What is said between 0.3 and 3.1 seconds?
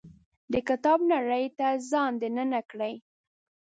د کتاب نړۍ ته ځان دننه کړي.